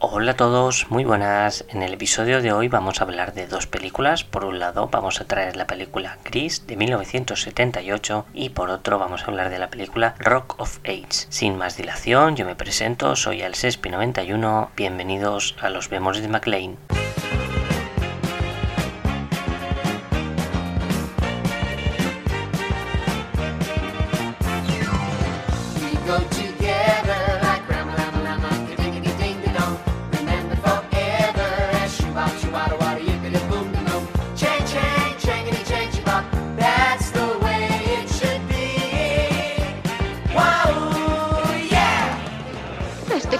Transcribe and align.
Hola 0.00 0.30
a 0.30 0.36
todos, 0.36 0.86
muy 0.90 1.04
buenas. 1.04 1.64
En 1.70 1.82
el 1.82 1.92
episodio 1.92 2.40
de 2.40 2.52
hoy 2.52 2.68
vamos 2.68 3.00
a 3.00 3.04
hablar 3.04 3.34
de 3.34 3.48
dos 3.48 3.66
películas. 3.66 4.22
Por 4.22 4.44
un 4.44 4.60
lado 4.60 4.88
vamos 4.92 5.20
a 5.20 5.24
traer 5.24 5.56
la 5.56 5.66
película 5.66 6.18
Gris 6.24 6.68
de 6.68 6.76
1978 6.76 8.26
y 8.32 8.50
por 8.50 8.70
otro 8.70 9.00
vamos 9.00 9.22
a 9.22 9.26
hablar 9.26 9.50
de 9.50 9.58
la 9.58 9.70
película 9.70 10.14
Rock 10.20 10.54
of 10.60 10.78
Ages. 10.84 11.26
Sin 11.30 11.58
más 11.58 11.76
dilación, 11.76 12.36
yo 12.36 12.46
me 12.46 12.54
presento, 12.54 13.16
soy 13.16 13.40
Alcespi91. 13.40 14.68
Bienvenidos 14.76 15.56
a 15.60 15.68
los 15.68 15.88
Vemos 15.88 16.22
de 16.22 16.28
McLean. 16.28 16.76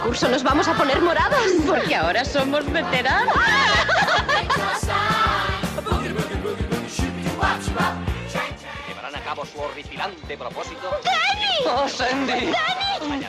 Nos 0.09 0.43
vamos 0.43 0.67
a 0.67 0.75
poner 0.75 1.01
moradas. 1.03 1.43
Porque 1.67 1.95
ahora 1.95 2.25
somos 2.25 2.65
veteranos. 2.73 3.35
¿Llevarán 8.89 9.15
a 9.15 9.21
cabo 9.21 9.45
su 9.45 9.61
horripilante 9.61 10.37
propósito? 10.37 10.91
¡Danny! 11.05 11.67
¡Oh, 11.67 11.89
Sandy! 11.89 12.51
¡Danny! 12.51 13.27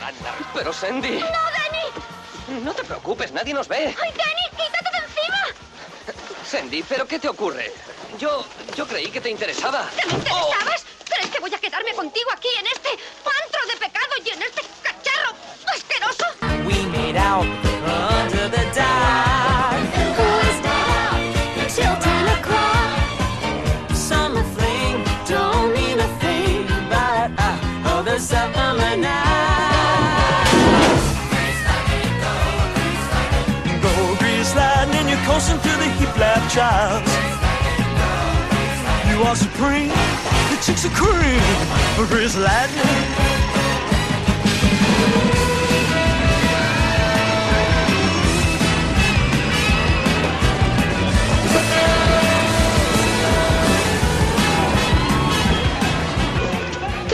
Pero, 0.53 0.71
Sandy... 0.73 1.19
¡No, 1.19 1.27
Danny! 1.27 2.63
No 2.63 2.73
te 2.73 2.83
preocupes, 2.83 3.31
nadie 3.33 3.53
nos 3.53 3.67
ve. 3.67 3.93
¡Ay, 4.01 4.13
Danny! 4.17 4.49
¡Quítate 4.51 4.89
de 4.91 4.97
encima! 5.05 5.37
Sandy, 6.45 6.83
¿pero 6.83 7.05
qué 7.05 7.19
te 7.19 7.27
ocurre? 7.27 7.73
Yo... 8.17 8.45
yo 8.75 8.87
creí 8.87 9.07
que 9.11 9.19
te 9.21 9.29
interesaba. 9.29 9.85
¿Te 9.95 10.07
me 10.07 10.13
interesabas? 10.13 10.85
¿Crees 11.05 11.29
que 11.29 11.39
voy 11.39 11.53
a 11.53 11.59
quedarme 11.59 11.93
contigo 11.93 12.31
aquí 12.31 12.47
en 12.59 12.67
este 12.67 12.89
out 17.29 17.45
under 17.85 18.45
the 18.55 18.65
dark. 18.79 19.81
Was 20.19 20.57
down 20.69 21.19
till 21.75 21.95
ten 22.07 22.25
o'clock. 22.37 22.97
Summer 24.09 24.45
fling 24.55 24.95
don't 25.33 25.69
mean 25.77 25.97
a 26.07 26.09
thing, 26.23 26.65
but 26.93 27.29
uh, 27.47 27.89
oh, 27.89 28.01
the 28.09 28.17
summer 28.31 28.73
night. 28.97 30.49
Go 33.83 33.93
grease 34.21 34.53
lightning, 34.59 35.07
you're 35.11 35.25
coasting 35.29 35.59
through 35.63 35.79
the 35.83 35.89
heap 35.97 36.13
lap 36.23 36.41
child. 36.55 37.03
You 39.09 39.17
are 39.27 39.35
supreme, 39.35 39.93
the 40.49 40.57
chicks 40.65 40.83
are 40.89 40.95
cream, 41.01 41.43
for 41.95 42.05
grease 42.11 42.37
lightning. 42.47 43.48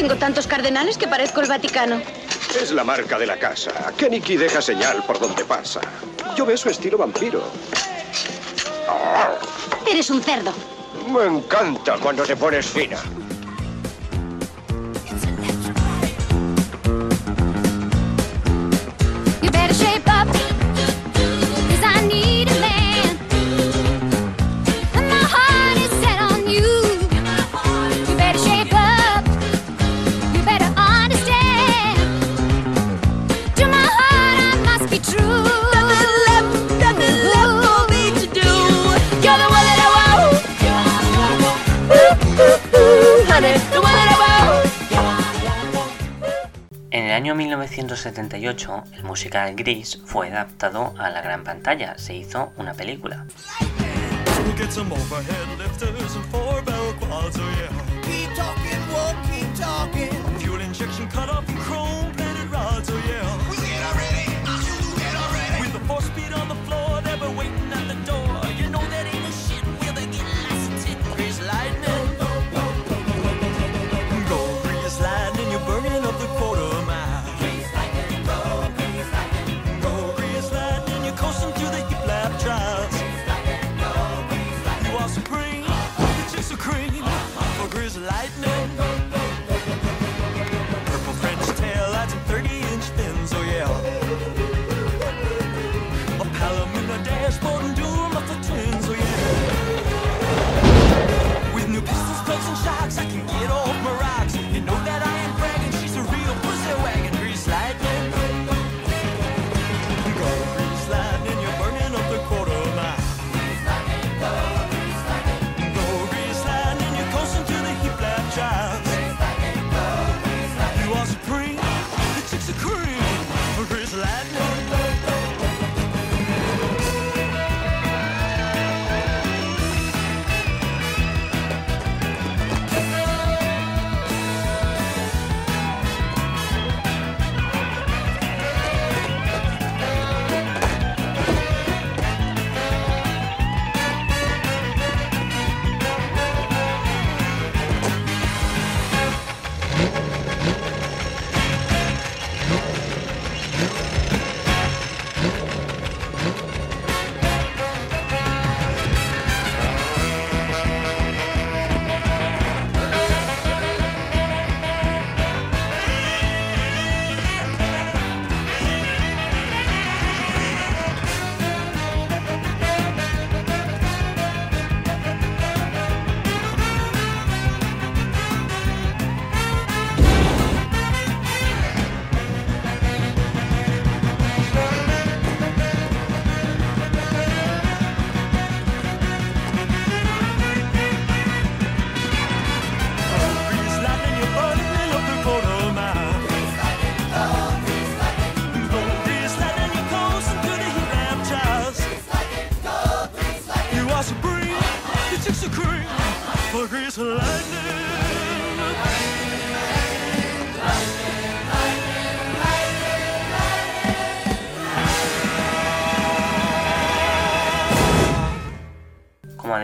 Tengo 0.06 0.20
tantos 0.20 0.46
cardenales 0.46 1.00
que 1.00 1.08
parezco 1.08 1.42
el 1.42 1.48
Vaticano. 1.48 2.00
Es 2.62 2.72
la 2.72 2.84
marca 2.84 3.18
de 3.18 3.26
la 3.26 3.40
casa. 3.40 3.72
Keniki 3.98 4.38
deja 4.38 4.62
señal 4.62 5.02
por 5.02 5.20
donde 5.20 5.44
pasa. 5.46 5.82
Yo 6.38 6.46
veo 6.46 6.56
su 6.56 6.70
estilo 6.70 7.00
vampiro. 7.00 7.42
Eres 9.90 10.12
un 10.12 10.22
cerdo. 10.22 10.54
Me 11.12 11.26
encanta 11.26 11.98
cuando 11.98 12.22
te 12.22 12.36
pones 12.36 12.68
fina. 12.68 13.00
1978, 48.06 48.84
el 48.98 49.04
musical 49.04 49.56
Gris 49.56 50.00
fue 50.06 50.30
adaptado 50.30 50.94
a 51.00 51.10
la 51.10 51.22
gran 51.22 51.44
pantalla, 51.44 51.98
se 51.98 52.16
hizo 52.16 52.54
una 52.56 52.74
película. 52.74 53.26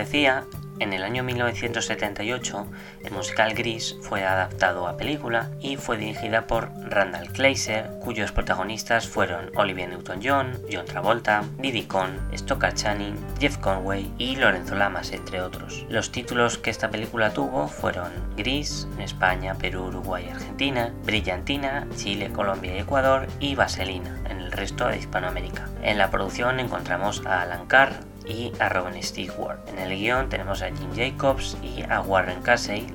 Decía, 0.02 0.46
en 0.82 0.94
el 0.94 1.04
año 1.04 1.24
1978 1.24 2.66
el 3.04 3.12
musical 3.12 3.54
Gris 3.54 3.98
fue 4.02 4.26
adaptado 4.26 4.88
a 4.88 4.98
película 4.98 5.52
y 5.60 5.78
fue 5.78 5.96
dirigida 5.96 6.48
por 6.48 6.72
Randall 6.90 7.32
Kleiser, 7.32 7.92
cuyos 8.00 8.32
protagonistas 8.32 9.08
fueron 9.08 9.52
Olivia 9.56 9.88
Newton-John, 9.88 10.60
John 10.72 10.86
Travolta, 10.86 11.44
Diddy 11.60 11.84
Cohn, 11.84 12.20
Stockard 12.34 12.74
Channing, 12.74 13.16
Jeff 13.40 13.60
Conway 13.60 14.12
y 14.18 14.38
Lorenzo 14.38 14.74
Lamas, 14.74 15.12
entre 15.12 15.42
otros. 15.42 15.86
Los 15.88 16.12
títulos 16.12 16.58
que 16.58 16.72
esta 16.72 16.90
película 16.90 17.32
tuvo 17.32 17.68
fueron 17.68 18.12
Gris, 18.36 18.88
en 18.96 19.02
España, 19.02 19.54
Perú, 19.60 19.84
Uruguay 19.84 20.26
y 20.28 20.32
Argentina, 20.32 20.92
Brillantina, 21.06 21.88
Chile, 21.96 22.32
Colombia 22.34 22.76
y 22.76 22.80
Ecuador 22.80 23.28
y 23.40 23.54
Vaselina, 23.54 24.20
en 24.28 24.40
el 24.40 24.52
resto 24.52 24.88
de 24.88 24.98
Hispanoamérica. 24.98 25.70
En 25.84 26.00
la 26.00 26.10
producción 26.10 26.60
encontramos 26.60 27.24
a 27.28 27.44
Alan 27.44 27.68
Carr, 27.68 28.11
y 28.32 28.52
a 28.60 28.70
Robin 28.70 29.02
Stewart. 29.02 29.60
En 29.68 29.80
el 29.80 29.98
guion 29.98 30.30
tenemos 30.30 30.62
a 30.62 30.68
Jim 30.68 30.90
Jacobs 30.96 31.58
y 31.62 31.84
a 31.90 32.02
Warren 32.02 32.42
Casey. 32.44 32.88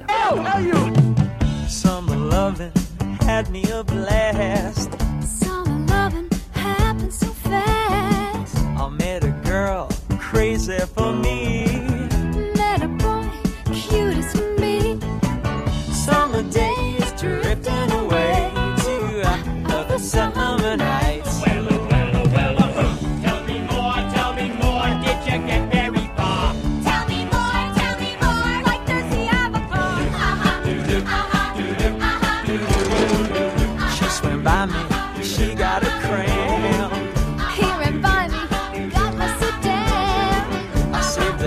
Summer 1.69 2.17
loving 2.17 2.73
had 3.21 3.51
me 3.51 3.63
a 3.71 3.83
blast. 3.83 4.91
Summer 5.21 5.87
loving 5.89 6.29
happened 6.53 7.13
so 7.13 7.27
fast. 7.27 8.57
I 8.57 8.89
met 8.89 9.25
a 9.25 9.35
girl 9.45 9.89
crazy 10.19 10.79
for 10.95 11.13
me. 11.13 11.67
Met 12.55 12.83
a 12.83 12.89
boy 12.89 13.29
cute 13.73 14.17
as 14.17 14.33
can 14.33 14.57
be. 14.57 15.01
Summer 15.93 16.43
days 16.51 17.13
drifting 17.21 17.91
away 17.91 18.51
to 18.85 19.23
uh, 19.23 19.77
other 19.77 19.99
summer 19.99 20.56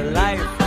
the 0.04 0.12
life. 0.12 0.59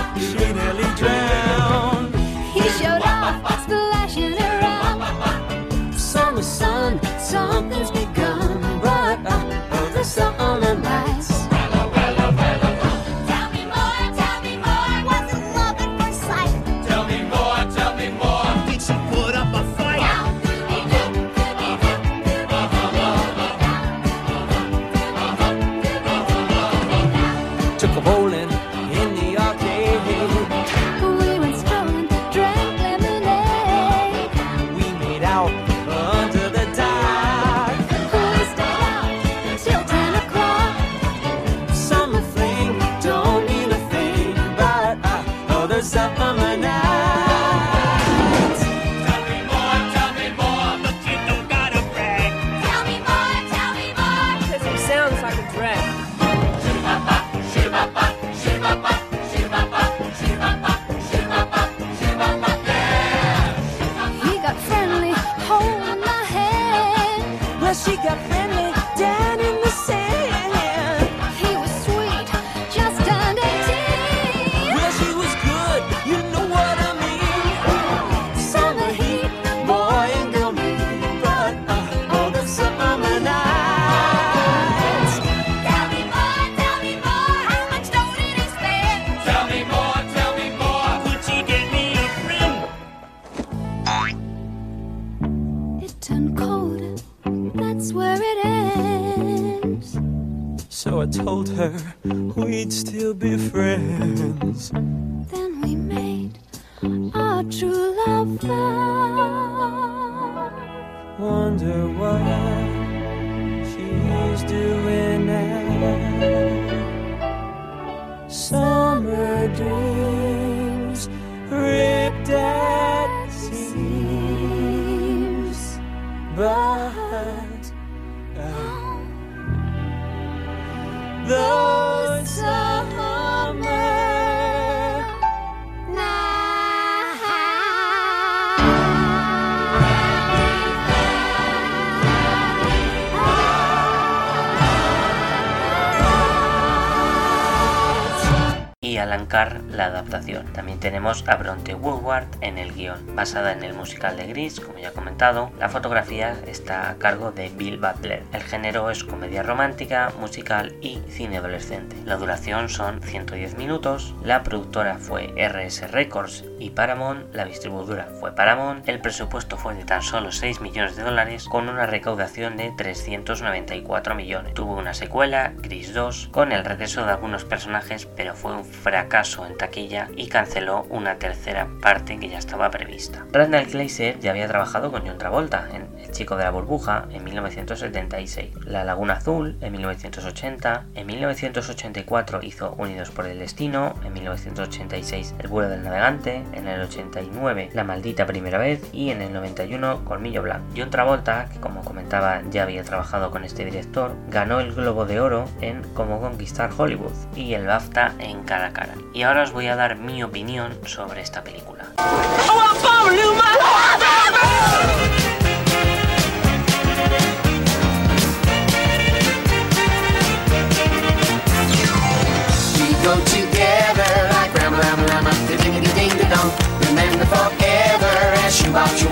Carr 149.33 149.62
la 149.73 149.87
adaptación. 149.87 150.47
También 150.53 150.81
tenemos 150.81 151.25
a 151.29 151.37
Bronte 151.37 151.75
Woodward 151.75 152.27
en 152.41 152.59
el 152.59 152.73
guion. 152.73 153.15
Basada 153.15 153.53
en 153.53 153.63
el 153.65 153.75
musical 153.75 154.17
de 154.17 154.27
Gris, 154.27 154.61
como 154.61 154.79
ya 154.79 154.89
he 154.89 154.93
comentado, 154.93 155.51
la 155.59 155.69
fotografía 155.69 156.37
está 156.47 156.91
a 156.91 156.97
cargo 156.97 157.33
de 157.33 157.49
Bill 157.51 157.79
Butler. 157.79 158.23
El 158.33 158.43
género 158.43 158.91
es 158.91 159.05
comedia 159.05 159.43
romántica, 159.43 160.13
musical 160.19 160.75
y 160.81 161.01
cine 161.09 161.39
adolescente. 161.39 161.97
La 162.05 162.17
duración 162.17 162.69
son 162.69 163.03
110 163.03 163.57
minutos. 163.57 164.15
La 164.25 164.43
productora 164.43 164.99
fue 164.99 165.33
RS 165.37 165.91
Records 165.91 166.45
y 166.59 166.71
Paramount. 166.71 167.35
La 167.35 167.45
distribuidora 167.45 168.09
fue 168.21 168.35
Paramount. 168.35 168.89
El 168.89 169.01
presupuesto 169.01 169.57
fue 169.57 169.75
de 169.75 169.85
tan 169.85 170.03
solo 170.03 170.33
6 170.33 170.61
millones 170.61 170.97
de 170.97 171.03
dólares 171.03 171.47
con 171.49 171.69
una 171.69 171.87
recaudación 171.87 172.57
de 172.57 172.73
394 172.77 174.15
millones. 174.15 174.55
Tuvo 174.55 174.77
una 174.77 174.95
secuela, 174.95 175.53
Gris 175.57 175.95
2, 175.95 176.29
con 176.33 176.53
el 176.53 176.65
regreso 176.65 177.05
de 177.05 177.13
algunos 177.13 177.45
personajes, 177.45 178.07
pero 178.07 178.35
fue 178.35 178.55
un 178.55 178.65
fracaso 178.65 179.47
en 179.47 179.57
taquilla 179.63 180.09
y 180.17 180.27
canceló 180.27 180.87
una 180.91 181.19
tercera 181.21 181.69
parte 181.81 182.19
que 182.19 182.29
ya 182.29 182.39
estaba 182.39 182.69
prevista. 182.73 183.25
Randall 183.31 183.69
Kleiser 183.69 184.19
ya 184.19 184.33
había 184.33 184.49
trabajado 184.49 184.91
con 184.91 185.07
John 185.07 185.19
Travolta 185.19 185.69
en 185.73 185.87
El 186.03 186.11
chico 186.11 186.37
de 186.37 186.43
la 186.43 186.51
burbuja 186.51 187.07
en 187.13 187.23
1976, 187.23 188.51
La 188.67 188.83
laguna 188.83 189.15
azul 189.15 189.57
en 189.61 189.73
1980, 189.73 190.87
en 190.97 191.07
1984 191.07 192.41
hizo 192.43 192.75
Unidos 192.77 193.11
por 193.11 193.27
el 193.27 193.39
destino, 193.39 193.95
en 194.05 194.13
1986 194.15 195.37
El 195.39 195.47
vuelo 195.47 195.71
del 195.71 195.85
navegante, 195.85 196.43
en 196.55 196.67
el 196.67 196.81
89 196.81 197.71
La 197.73 197.85
maldita 197.85 198.27
primera 198.27 198.59
vez 198.59 198.83
y 198.93 199.11
en 199.11 199.23
el 199.23 199.33
91 199.33 200.05
Colmillo 200.05 200.43
blanco. 200.43 200.67
John 200.77 200.91
Travolta, 200.91 201.49
que 201.53 201.61
como 201.61 201.83
comenté 201.83 202.02
ya 202.51 202.65
había 202.65 202.85
trabajado 202.85 203.31
con 203.31 203.45
este 203.45 203.65
director, 203.65 204.15
ganó 204.29 204.61
el 204.61 204.75
Globo 204.75 205.07
de 205.07 205.21
Oro 205.21 205.49
en 205.63 205.83
Cómo 205.95 206.21
conquistar 206.21 206.71
Hollywood 206.77 207.13
y 207.35 207.55
el 207.55 207.67
BAFTA 207.67 208.13
en 208.19 208.43
Cara 208.43 208.73
Cara. 208.73 208.95
Y 209.15 209.23
ahora 209.23 209.45
os 209.45 209.53
voy 209.53 209.69
a 209.69 209.77
dar 209.77 209.97
mi 209.97 210.23
opinión 210.23 210.79
sobre 210.85 211.23
esta 211.23 211.43
película. 211.43 211.87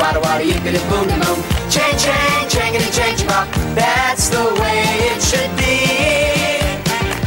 Wada 0.00 0.21
wada 0.21 0.45
yippity 0.45 0.80
boom 0.88 1.07
boom. 1.21 1.38
Chang 1.71 1.97
chang 1.99 2.49
changity 2.49 2.90
change 2.97 3.26
bop. 3.26 3.47
That's 3.75 4.28
the 4.28 4.45
way 4.61 4.80
it 5.12 5.21
should 5.23 5.52
be. 5.61 5.76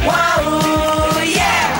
Wow, 0.04 1.22
yeah. 1.22 1.70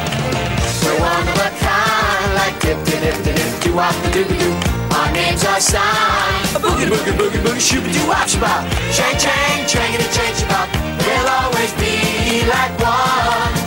We're 0.83 0.99
one 1.01 1.27
of 1.33 1.39
a 1.47 1.51
kind, 1.61 2.31
like 2.39 2.57
dip 2.61 2.79
dip 2.87 3.01
dip 3.03 3.17
dip 3.25 3.37
dip 3.37 3.63
do 3.63 3.75
wop 3.75 3.95
the 4.03 4.11
doo 4.15 4.25
doo. 4.25 4.55
Our 4.97 5.11
names 5.13 5.45
are 5.45 5.61
signed. 5.61 6.57
A 6.57 6.61
boogie 6.63 6.89
boogie 6.89 7.15
boogie 7.19 7.43
boogie 7.45 7.65
shooby 7.69 7.91
doo 7.93 8.07
wop 8.09 8.27
shabop. 8.31 8.63
Chang 8.97 9.17
chang 9.19 9.59
changity 9.67 10.09
change 10.17 10.41
bop. 10.49 10.69
We'll 11.05 11.29
always 11.29 11.73
be 11.83 12.47
like 12.47 12.73
one. 12.81 13.64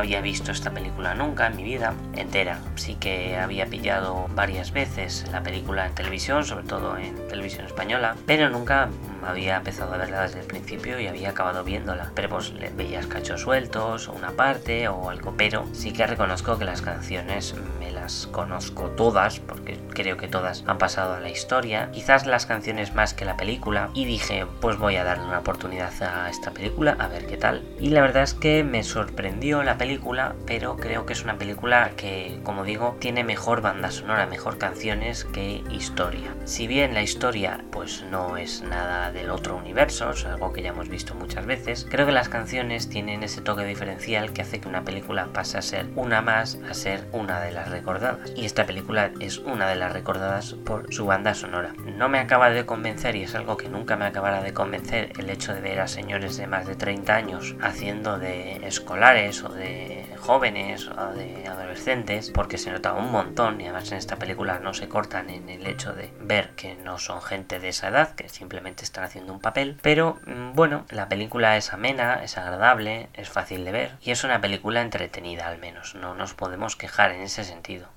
Había 0.00 0.20
visto 0.20 0.50
esta 0.50 0.70
película 0.70 1.14
nunca 1.14 1.46
en 1.46 1.56
mi 1.56 1.62
vida 1.62 1.94
entera. 2.14 2.60
Sí 2.74 2.96
que 2.96 3.36
había 3.36 3.66
pillado 3.66 4.26
varias 4.34 4.72
veces 4.72 5.26
la 5.30 5.42
película 5.42 5.86
en 5.86 5.94
televisión, 5.94 6.44
sobre 6.44 6.64
todo 6.66 6.96
en 6.96 7.14
televisión 7.28 7.66
española, 7.66 8.16
pero 8.26 8.50
nunca 8.50 8.88
había 9.24 9.56
empezado 9.56 9.94
a 9.94 9.98
verla 9.98 10.22
desde 10.22 10.40
el 10.40 10.46
principio 10.46 10.98
y 11.00 11.06
había 11.06 11.30
acabado 11.30 11.64
viéndola. 11.64 12.10
Pero 12.14 12.28
pues 12.28 12.52
le 12.52 12.70
veías 12.70 13.06
cachos 13.06 13.42
sueltos, 13.42 14.08
o 14.08 14.12
una 14.12 14.32
parte 14.32 14.88
o 14.88 15.10
algo, 15.10 15.34
pero 15.36 15.66
sí 15.72 15.92
que 15.92 16.06
reconozco 16.06 16.58
que 16.58 16.64
las 16.64 16.82
canciones 16.82 17.54
me 17.78 17.90
las 17.90 18.26
conozco 18.26 18.90
todas, 18.90 19.40
porque 19.40 19.78
creo 19.94 20.16
que 20.16 20.28
todas 20.28 20.64
han 20.66 20.78
pasado 20.78 21.14
a 21.14 21.20
la 21.20 21.30
historia. 21.30 21.90
Quizás 21.92 22.26
las 22.26 22.46
canciones 22.46 22.94
más 22.94 23.14
que 23.14 23.24
la 23.24 23.36
película. 23.36 23.90
Y 23.94 24.04
dije, 24.04 24.46
pues 24.60 24.78
voy 24.78 24.96
a 24.96 25.04
darle 25.04 25.24
una 25.24 25.40
oportunidad 25.40 25.92
a 26.02 26.30
esta 26.30 26.50
película, 26.50 26.96
a 26.98 27.08
ver 27.08 27.26
qué 27.26 27.36
tal. 27.36 27.62
Y 27.78 27.90
la 27.90 28.02
verdad 28.02 28.22
es 28.22 28.34
que 28.34 28.64
me 28.64 28.82
sorprendió 28.82 29.62
la 29.62 29.78
película, 29.78 30.34
pero 30.46 30.76
creo 30.76 31.06
que 31.06 31.12
es 31.12 31.24
una 31.24 31.36
película 31.36 31.90
que, 31.96 32.40
como 32.42 32.64
digo, 32.64 32.96
tiene 33.00 33.24
mejor 33.24 33.60
banda 33.60 33.90
sonora, 33.90 34.26
mejor 34.26 34.58
canciones 34.58 35.24
que 35.24 35.62
historia. 35.70 36.34
Si 36.44 36.66
bien 36.66 36.94
la 36.94 37.02
historia 37.02 37.64
pues 37.70 38.04
no 38.10 38.36
es 38.36 38.62
nada 38.62 39.09
del 39.12 39.30
otro 39.30 39.56
universo, 39.56 40.10
es 40.10 40.24
algo 40.24 40.52
que 40.52 40.62
ya 40.62 40.70
hemos 40.70 40.88
visto 40.88 41.14
muchas 41.14 41.46
veces, 41.46 41.86
creo 41.88 42.06
que 42.06 42.12
las 42.12 42.28
canciones 42.28 42.88
tienen 42.88 43.22
ese 43.22 43.40
toque 43.40 43.64
diferencial 43.64 44.32
que 44.32 44.42
hace 44.42 44.60
que 44.60 44.68
una 44.68 44.84
película 44.84 45.28
pase 45.32 45.58
a 45.58 45.62
ser 45.62 45.86
una 45.96 46.22
más 46.22 46.58
a 46.68 46.74
ser 46.74 47.06
una 47.12 47.40
de 47.40 47.52
las 47.52 47.70
recordadas. 47.70 48.32
Y 48.36 48.44
esta 48.44 48.66
película 48.66 49.10
es 49.20 49.38
una 49.38 49.68
de 49.68 49.76
las 49.76 49.92
recordadas 49.92 50.54
por 50.54 50.92
su 50.92 51.06
banda 51.06 51.34
sonora. 51.34 51.74
No 51.96 52.08
me 52.08 52.18
acaba 52.18 52.50
de 52.50 52.66
convencer 52.66 53.16
y 53.16 53.22
es 53.22 53.34
algo 53.34 53.56
que 53.56 53.68
nunca 53.68 53.96
me 53.96 54.06
acabará 54.06 54.42
de 54.42 54.54
convencer 54.54 55.12
el 55.18 55.30
hecho 55.30 55.54
de 55.54 55.60
ver 55.60 55.80
a 55.80 55.88
señores 55.88 56.36
de 56.36 56.46
más 56.46 56.66
de 56.66 56.74
30 56.74 57.14
años 57.14 57.56
haciendo 57.60 58.18
de 58.18 58.66
escolares 58.66 59.42
o 59.42 59.48
de 59.48 60.06
jóvenes 60.18 60.88
o 60.88 61.12
de 61.14 61.46
adolescentes 61.46 62.30
porque 62.30 62.58
se 62.58 62.70
nota 62.70 62.92
un 62.92 63.10
montón 63.10 63.60
y 63.60 63.64
además 63.64 63.90
en 63.92 63.98
esta 63.98 64.16
película 64.16 64.58
no 64.58 64.74
se 64.74 64.88
cortan 64.88 65.30
en 65.30 65.48
el 65.48 65.66
hecho 65.66 65.92
de 65.92 66.12
ver 66.20 66.50
que 66.50 66.76
no 66.76 66.98
son 66.98 67.22
gente 67.22 67.58
de 67.58 67.68
esa 67.68 67.88
edad 67.88 68.14
que 68.14 68.28
simplemente 68.28 68.84
están 68.84 68.99
haciendo 69.02 69.32
un 69.32 69.40
papel 69.40 69.78
pero 69.82 70.18
mm, 70.26 70.52
bueno 70.54 70.84
la 70.90 71.08
película 71.08 71.56
es 71.56 71.72
amena 71.72 72.22
es 72.22 72.38
agradable 72.38 73.08
es 73.14 73.28
fácil 73.28 73.64
de 73.64 73.72
ver 73.72 73.92
y 74.02 74.10
es 74.10 74.24
una 74.24 74.40
película 74.40 74.82
entretenida 74.82 75.48
al 75.48 75.58
menos 75.58 75.94
no 75.94 76.14
nos 76.14 76.34
podemos 76.34 76.76
quejar 76.76 77.12
en 77.12 77.22
ese 77.22 77.44
sentido 77.44 77.88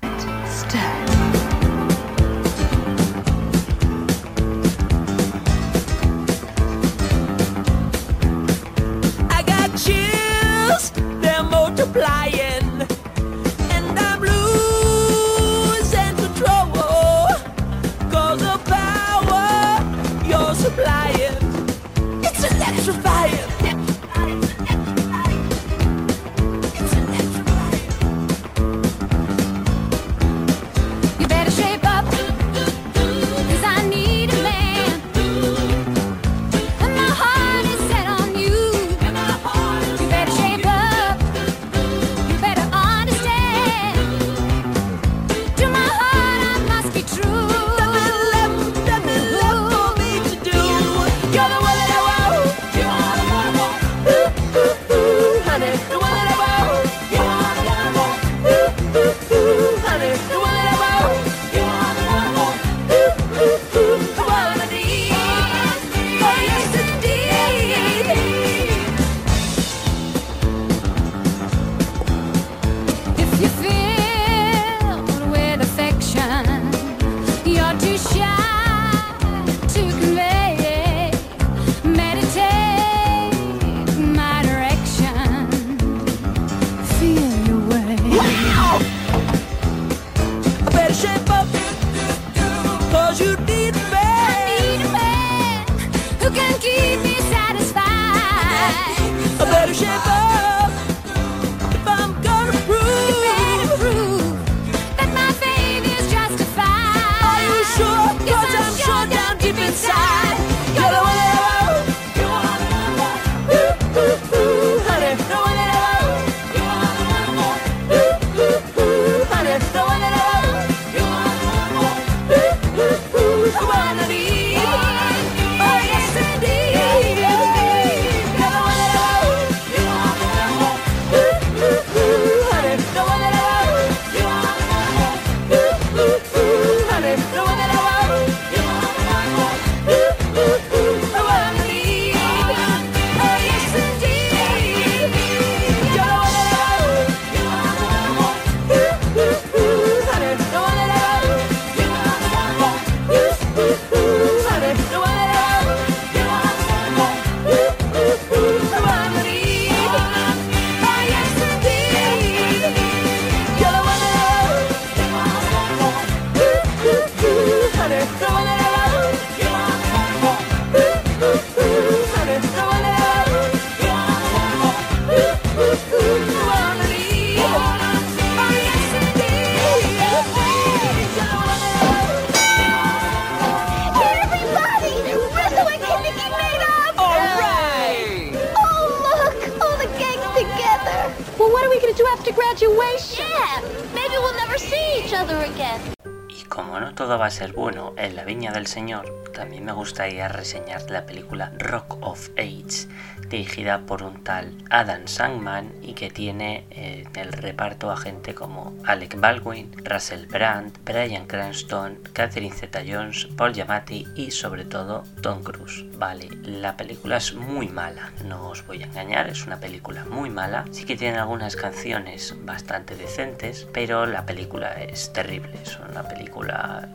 graduation. 192.64 193.26
Yeah, 193.30 193.62
maybe 193.94 194.14
we'll 194.18 194.36
never 194.36 194.58
see 194.58 195.04
each 195.04 195.14
other 195.14 195.38
again. 195.38 196.13
Como 196.50 196.80
no 196.80 196.94
todo 196.94 197.18
va 197.18 197.28
a 197.28 197.32
ser 197.32 197.54
bueno 197.54 197.94
en 197.98 198.16
la 198.16 198.24
viña 198.24 198.52
del 198.52 198.68
Señor, 198.68 199.24
también 199.34 199.66
me 199.66 199.72
gustaría 199.72 200.28
reseñar 200.28 200.90
la 200.90 201.06
película 201.06 201.52
Rock 201.58 201.98
of 202.02 202.30
Ages, 202.38 202.88
dirigida 203.30 203.80
por 203.80 204.04
un 204.04 204.24
tal 204.24 204.54
Adam 204.70 205.08
Sandman 205.08 205.72
y 205.82 205.94
que 205.94 206.12
tiene 206.12 206.66
eh, 206.70 207.06
en 207.12 207.20
el 207.20 207.34
reparto 207.34 207.90
a 207.90 207.98
gente 207.98 208.36
como 208.36 208.74
Alec 208.86 209.20
Baldwin, 209.20 209.72
Russell 209.84 210.28
Brand, 210.28 210.78
Bryan 210.86 211.26
Cranston, 211.26 211.98
Catherine 212.14 212.54
Zeta-Jones, 212.54 213.30
Paul 213.36 213.54
Giamatti 213.54 214.08
y 214.16 214.30
sobre 214.30 214.66
todo 214.66 215.04
Tom 215.22 215.42
Cruise. 215.42 215.86
Vale, 215.98 216.30
la 216.44 216.78
película 216.78 217.18
es 217.18 217.34
muy 217.34 217.70
mala, 217.70 218.12
no 218.26 218.50
os 218.50 218.66
voy 218.68 218.84
a 218.84 218.86
engañar, 218.86 219.28
es 219.30 219.48
una 219.48 219.60
película 219.60 220.06
muy 220.06 220.30
mala. 220.30 220.66
Sí 220.72 220.86
que 220.86 220.96
tiene 220.96 221.18
algunas 221.18 221.56
canciones 221.56 222.36
bastante 222.42 222.96
decentes, 222.96 223.68
pero 223.74 224.06
la 224.06 224.26
película 224.26 224.74
es 224.74 225.12
terrible, 225.14 225.58
es 225.64 225.80
una 225.80 226.04
película 226.04 226.33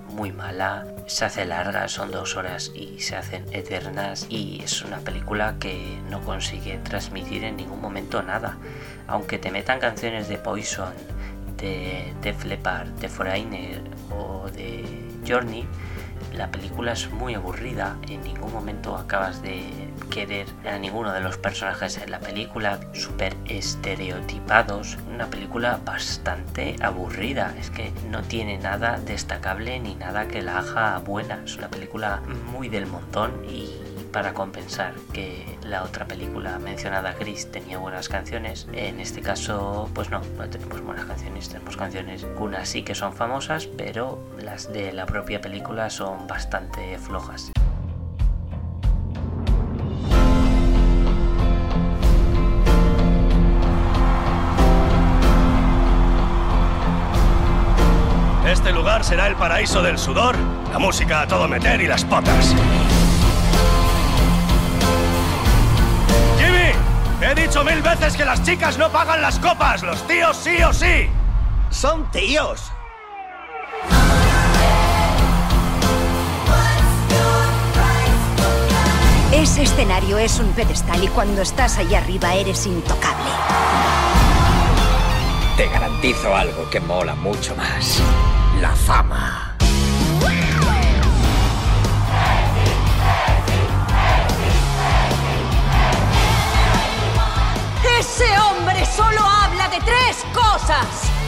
muy 0.08 0.32
mala, 0.32 0.86
se 1.06 1.24
hace 1.24 1.44
larga, 1.44 1.88
son 1.88 2.10
dos 2.10 2.36
horas 2.36 2.72
y 2.74 3.00
se 3.00 3.16
hacen 3.16 3.44
eternas 3.52 4.26
y 4.28 4.60
es 4.62 4.82
una 4.82 4.98
película 4.98 5.56
que 5.60 6.00
no 6.10 6.20
consigue 6.20 6.78
transmitir 6.78 7.44
en 7.44 7.56
ningún 7.56 7.80
momento 7.80 8.22
nada. 8.22 8.56
Aunque 9.06 9.38
te 9.38 9.50
metan 9.50 9.80
canciones 9.80 10.28
de 10.28 10.38
Poison, 10.38 10.92
de 11.56 12.12
Def 12.20 12.44
Leppard, 12.44 12.88
de 13.00 13.08
Foreigner 13.08 13.82
o 14.10 14.48
de 14.50 14.84
Journey, 15.26 15.66
la 16.38 16.52
película 16.52 16.92
es 16.92 17.10
muy 17.10 17.34
aburrida, 17.34 17.96
en 18.08 18.22
ningún 18.22 18.52
momento 18.52 18.96
acabas 18.96 19.42
de 19.42 19.90
querer 20.08 20.46
a 20.64 20.78
ninguno 20.78 21.12
de 21.12 21.20
los 21.20 21.36
personajes 21.36 21.98
en 21.98 22.12
la 22.12 22.20
película, 22.20 22.78
súper 22.92 23.34
estereotipados, 23.46 24.96
una 25.12 25.26
película 25.26 25.80
bastante 25.84 26.76
aburrida, 26.80 27.52
es 27.58 27.70
que 27.70 27.92
no 28.08 28.22
tiene 28.22 28.56
nada 28.56 29.00
destacable 29.04 29.80
ni 29.80 29.96
nada 29.96 30.28
que 30.28 30.40
la 30.40 30.58
haga 30.58 30.98
buena, 31.00 31.42
es 31.44 31.56
una 31.56 31.68
película 31.68 32.22
muy 32.52 32.68
del 32.68 32.86
montón 32.86 33.44
y 33.44 33.74
para 34.18 34.34
compensar 34.34 34.94
que 35.12 35.56
la 35.62 35.84
otra 35.84 36.04
película 36.04 36.58
mencionada 36.58 37.12
Gris 37.12 37.52
tenía 37.52 37.78
buenas 37.78 38.08
canciones 38.08 38.66
en 38.72 38.98
este 38.98 39.20
caso 39.20 39.88
pues 39.94 40.10
no 40.10 40.20
no 40.36 40.50
tenemos 40.50 40.80
buenas 40.80 41.04
canciones 41.04 41.48
tenemos 41.48 41.76
canciones 41.76 42.26
unas 42.36 42.68
sí 42.68 42.82
que 42.82 42.96
son 42.96 43.12
famosas 43.12 43.66
pero 43.66 44.20
las 44.42 44.72
de 44.72 44.92
la 44.92 45.06
propia 45.06 45.40
película 45.40 45.88
son 45.88 46.26
bastante 46.26 46.98
flojas 46.98 47.52
Este 58.44 58.72
lugar 58.72 59.04
será 59.04 59.28
el 59.28 59.36
paraíso 59.36 59.82
del 59.82 59.98
sudor, 59.98 60.34
la 60.72 60.78
música 60.78 61.20
a 61.20 61.28
todo 61.28 61.46
meter 61.46 61.82
y 61.82 61.86
las 61.86 62.02
potas. 62.04 62.56
He 67.28 67.34
dicho 67.34 67.62
mil 67.62 67.82
veces 67.82 68.16
que 68.16 68.24
las 68.24 68.42
chicas 68.42 68.78
no 68.78 68.90
pagan 68.90 69.20
las 69.20 69.38
copas, 69.38 69.82
los 69.82 70.06
tíos 70.06 70.34
sí 70.34 70.62
o 70.62 70.72
sí. 70.72 71.10
Son 71.68 72.10
tíos. 72.10 72.72
Ese 79.30 79.64
escenario 79.64 80.16
es 80.16 80.38
un 80.38 80.52
pedestal 80.52 81.04
y 81.04 81.08
cuando 81.08 81.42
estás 81.42 81.76
ahí 81.76 81.94
arriba 81.94 82.32
eres 82.34 82.64
intocable. 82.64 83.30
Te 85.58 85.68
garantizo 85.68 86.34
algo 86.34 86.70
que 86.70 86.80
mola 86.80 87.14
mucho 87.14 87.54
más. 87.56 88.00
La 88.62 88.74
fama. 88.74 89.47
Ese 98.18 98.36
hombre 98.40 98.84
solo 98.84 99.20
habla 99.20 99.68
de 99.68 99.78
tres 99.78 100.24
cosas. 100.34 100.86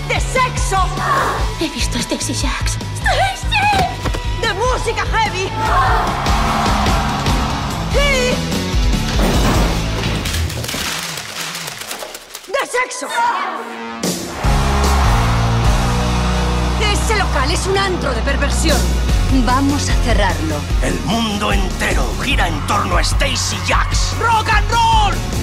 De 0.08 0.18
sexo. 0.18 0.76
He 1.60 1.68
visto 1.68 1.96
a 1.98 2.00
Stacy 2.00 2.34
Jacks. 2.34 2.78
De 4.40 4.52
música 4.54 5.04
heavy. 5.06 5.48
Y... 7.94 8.34
De 12.50 12.66
sexo. 12.66 13.06
Ese 16.80 17.16
local 17.16 17.52
es 17.52 17.66
un 17.68 17.78
antro 17.78 18.12
de 18.12 18.22
perversión. 18.22 18.80
Vamos 19.46 19.88
a 19.88 19.94
cerrarlo. 20.02 20.56
El 20.82 20.98
mundo 21.02 21.52
entero 21.52 22.04
gira 22.20 22.48
en 22.48 22.66
torno 22.66 22.96
a 22.96 23.00
Stacy 23.00 23.56
Jacks. 23.64 24.16
¡Rock 24.18 24.48
and 24.48 24.68
roll! 24.72 25.39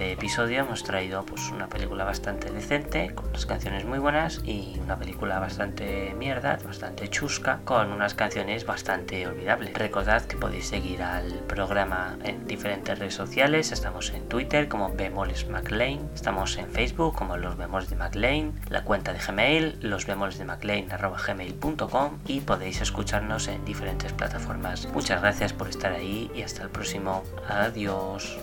Este 0.00 0.12
episodio 0.12 0.60
hemos 0.60 0.82
traído 0.82 1.26
pues 1.26 1.50
una 1.50 1.68
película 1.68 2.04
bastante 2.04 2.50
decente, 2.50 3.14
con 3.14 3.28
unas 3.28 3.44
canciones 3.44 3.84
muy 3.84 3.98
buenas, 3.98 4.40
y 4.46 4.78
una 4.82 4.96
película 4.98 5.38
bastante 5.38 6.14
mierda, 6.14 6.58
bastante 6.64 7.10
chusca, 7.10 7.60
con 7.66 7.92
unas 7.92 8.14
canciones 8.14 8.64
bastante 8.64 9.26
olvidables. 9.26 9.74
Recordad 9.74 10.22
que 10.24 10.38
podéis 10.38 10.68
seguir 10.68 11.02
al 11.02 11.30
programa 11.46 12.16
en 12.24 12.46
diferentes 12.46 12.98
redes 12.98 13.12
sociales, 13.12 13.72
estamos 13.72 14.08
en 14.14 14.26
Twitter 14.26 14.68
como 14.68 14.88
Bemoles 14.88 15.46
McLean, 15.50 16.08
estamos 16.14 16.56
en 16.56 16.70
Facebook 16.70 17.14
como 17.14 17.36
Los 17.36 17.58
Bemoles 17.58 17.90
de 17.90 17.96
McLean, 17.96 18.58
la 18.70 18.84
cuenta 18.84 19.12
de 19.12 19.18
Gmail, 19.18 19.80
los 19.82 20.06
bemoles 20.06 20.38
de 20.38 20.46
gmail.com 20.46 22.18
y 22.26 22.40
podéis 22.40 22.80
escucharnos 22.80 23.48
en 23.48 23.66
diferentes 23.66 24.14
plataformas. 24.14 24.88
Muchas 24.94 25.20
gracias 25.20 25.52
por 25.52 25.68
estar 25.68 25.92
ahí 25.92 26.30
y 26.34 26.40
hasta 26.40 26.62
el 26.62 26.70
próximo. 26.70 27.22
Adiós. 27.50 28.38